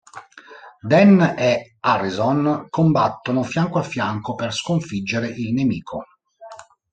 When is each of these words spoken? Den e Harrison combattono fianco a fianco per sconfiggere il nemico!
Den 0.81 1.21
e 1.37 1.75
Harrison 1.79 2.65
combattono 2.71 3.43
fianco 3.43 3.77
a 3.77 3.83
fianco 3.83 4.33
per 4.33 4.51
sconfiggere 4.51 5.27
il 5.27 5.53
nemico! 5.53 6.05